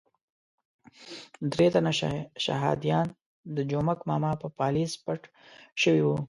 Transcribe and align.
درې 1.51 1.67
تنه 1.73 1.91
شهادیان 2.45 3.07
د 3.55 3.57
جومک 3.69 3.99
ماما 4.09 4.31
په 4.41 4.47
پالیز 4.59 4.91
پټ 5.05 5.21
شوي 5.83 6.01
وو. 6.05 6.15